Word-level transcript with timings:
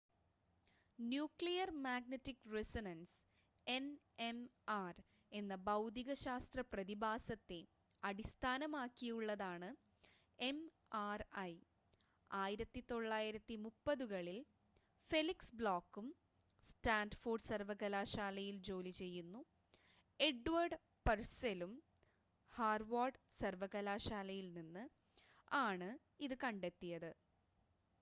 Nuclear 0.99 1.69
magnetic 1.83 2.47
resonance 2.53 3.17
NMR 3.67 4.95
എന്ന 5.31 5.55
ഭൗതികശാസ്ത്ര 5.67 6.61
പ്രതിഭാസത്തെ 6.71 7.59
അടിസ്ഥാനമാക്കിയുള്ളതാണ് 8.03 9.69
എം‌ആർ‌ഐ. 10.39 11.53
1930-കളിൽ 12.31 14.39
ഫെലിക്സ് 15.11 15.55
ബ്ലോക്കും 15.55 16.15
സ്റ്റാൻഫോർഡ് 16.69 17.47
സർവകലാശാലയിൽ 17.49 18.57
ജോലി 18.69 18.89
ചെയ്യുന്നു 19.01 19.41
എഡ്വേർഡ് 20.19 20.81
പർസെലും 21.05 21.83
ഹാർവാർഡ് 22.53 23.21
സർവകലാശാലയിൽ 23.41 24.53
നിന്ന് 24.53 24.85
ആണ് 25.61 25.99
ഇത് 26.19 26.37
കണ്ടെത്തിയത് 26.43 27.11